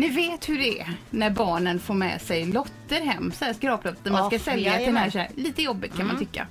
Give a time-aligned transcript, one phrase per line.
[0.00, 4.10] Ni vet hur det är när barnen får med sig lotter hem, så här skraplotter
[4.10, 5.02] man ska Ja, sälja till jajamän.
[5.04, 6.46] när, så här, lite jobbigt kan man tycka.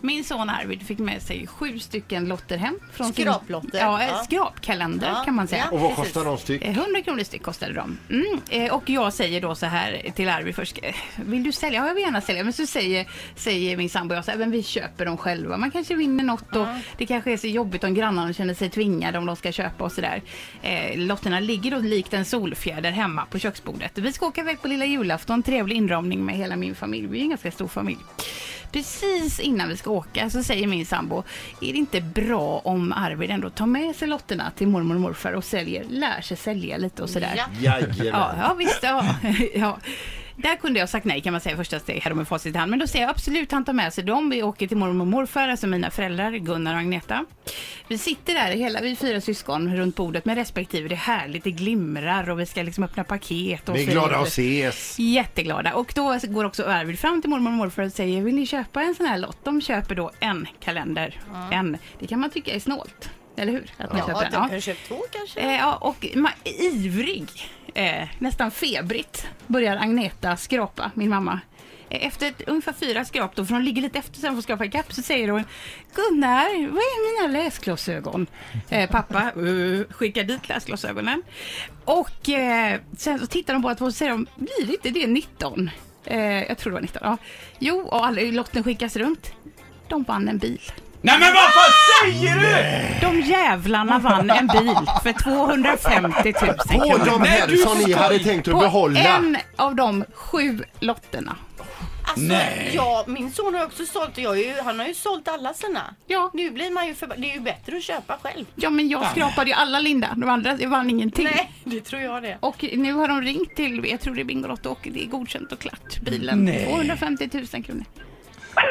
[0.00, 2.78] Min son Arvid fick med sig sju stycken lotter hem.
[2.92, 3.78] Från sin- Skraplotter?
[3.78, 4.22] Ja, eh, Ja.
[4.24, 5.64] skrapkalender Ja, kan man säga.
[5.70, 5.74] ja.
[5.76, 6.62] Och vad kostar de styck?
[6.64, 7.98] Eh, 100 kronor styck kostade de.
[8.10, 8.40] Mm.
[8.50, 10.78] eh, Och jag säger då så här till Arvid först.
[10.82, 11.80] eh, Vill du sälja?
[11.80, 12.44] Ja, jag vill gärna sälja.
[12.44, 13.06] Men så säger,
[13.36, 15.56] säger min sambo jag så här, men vi köper dem själva.
[15.56, 16.66] Man kanske vinner något och
[16.98, 19.92] det kanske är så jobbigt om grannarna känner sig tvingade om de ska köpa och
[19.92, 20.22] sådär.
[20.62, 23.98] Eh, lotterna ligger då likt en solfjäder hemma på köksbordet.
[23.98, 25.42] Vi ska åka iväg på lilla julafton.
[25.42, 27.06] Trevlig inramning med hela min familj.
[27.06, 27.98] Vi är en ganska stor familj.
[28.72, 31.22] Precis innan vi ska åka så säger min sambo,
[31.60, 35.32] är det inte bra om Arvid ändå tar med sig lotterna till mormor och morfar
[35.32, 37.34] och säljer, lär sig sälja lite och sådär.
[37.36, 37.44] Ja.
[37.60, 38.06] Jajamän.
[38.06, 38.82] Ja, ja visst.
[38.82, 39.06] Ja.
[39.54, 39.78] ja.
[40.36, 42.70] Där kunde jag sagt nej kan man säga första steg här med facit i hand.
[42.70, 44.30] Men då säger jag absolut han tar med sig dem.
[44.30, 47.24] Vi åker till mormor och morfar, alltså mina föräldrar Gunnar och Agneta.
[47.88, 50.88] Vi sitter där hela, vi fyra syskon runt bordet med respektive.
[50.88, 53.68] Det är härligt, det glimrar och vi ska liksom öppna paket.
[53.68, 54.98] Och Vi är glada att ses.
[54.98, 55.74] Jätteglada.
[55.74, 58.82] Och då går också Arvid fram till mormor och morfar och säger vill ni köpa
[58.82, 59.38] en sån här lott?
[59.44, 61.20] De köper då en kalender.
[61.52, 61.78] En.
[61.98, 63.10] Det kan man tycka är snålt.
[63.36, 63.70] Eller hur?
[63.76, 64.48] Att man Ja, köper du en.
[64.50, 64.54] Ja.
[64.54, 65.40] ju köpa två kanske.
[65.40, 67.28] Eh, ja, och ma- ivrig,
[67.74, 71.40] eh, nästan febrigt, börjar Agneta skrapa, min mamma.
[71.90, 74.64] Efter ett, ungefär fyra skrap, då, för hon ligger lite efter sen för att skrapa
[74.64, 75.44] ikapp, så säger hon
[75.94, 78.26] Gunnar, var är mina läsglasögon?
[78.68, 81.22] Eh, pappa uh, skickar dit läsglasögonen.
[81.84, 85.70] Och eh, sen så tittar de båda två och säger de, blir inte det 19?
[86.04, 87.16] Eh, jag tror det var 19, ja.
[87.58, 89.32] Jo, och alla, lotten skickas runt.
[89.88, 90.60] De vann en bil.
[91.06, 93.06] Nej men vad fan säger du?
[93.06, 97.04] De jävlarna vann en bil för 250 000 På kronor.
[97.04, 99.00] de här du som ni hade tänkt att På behålla.
[99.00, 101.36] en av de sju lotterna.
[102.06, 102.70] Alltså, Nej.
[102.74, 105.94] ja, min son har också sålt och jag ju, han har ju sålt alla sina.
[106.06, 106.30] Ja.
[106.34, 108.44] Nu blir man ju för, det är ju bättre att köpa själv.
[108.54, 110.08] Ja, men jag skrapade ju alla Linda.
[110.16, 111.24] De andra jag vann ingenting.
[111.24, 112.36] Nej, det tror jag det.
[112.40, 115.52] Och nu har de ringt till, jag tror det är Bingolotto och det är godkänt
[115.52, 116.00] och klart.
[116.00, 116.66] Bilen, Nej.
[116.68, 117.84] 250 000 kronor.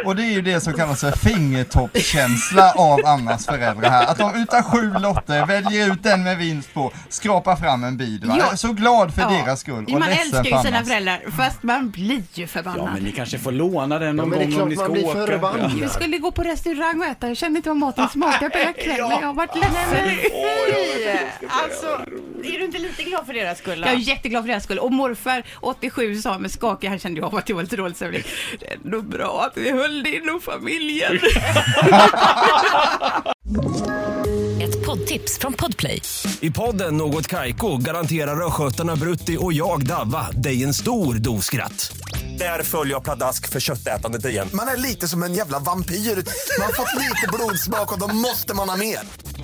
[0.05, 4.05] Och det är ju det som kallas för fingertoppskänsla av Annas föräldrar här.
[4.07, 8.21] Att de utan sju lotter väljer ut den med vinst på, skrapar fram en bil.
[8.25, 8.35] Va?
[8.37, 8.43] Ja.
[8.43, 9.29] Jag är så glad för Ja.
[9.29, 12.87] deras skull och Man älskar ju sina föräldrar, fast man blir ju förbannad.
[12.87, 14.75] Ja men ni kanske får låna den Ja, någon men det är gång om ni
[14.75, 15.25] ska åka.
[15.27, 15.71] förbannad.
[15.73, 17.27] Vi skulle gå på restaurang och äta.
[17.27, 19.11] Jag kände inte vad maten smakade på hela kvällen.
[19.21, 20.17] Jag har varit ledsen.
[21.47, 22.01] Alltså,
[22.45, 23.81] är du inte lite glad för deras skull?
[23.81, 23.87] då?
[23.87, 24.79] Jag är jätteglad för deras skull.
[24.79, 27.95] Och morfar, 87, sa med skakig, han kände ju av att jag var lite dåligt
[27.95, 28.23] stämning.
[28.59, 31.19] Det är ändå bra att vi höll det inom familjen.
[34.61, 36.01] Ett poddtips från Podplay.
[36.39, 41.97] I podden Något Kaiko garanterar östgötarna Brutti och jag, Davva, dig en stor dos skratt.
[42.39, 44.49] Där följer jag pladask för köttätandet igen.
[44.53, 45.95] Man är lite som en jävla vampyr.
[45.95, 48.99] Man har fått lite blodsmak och då måste man ha mer.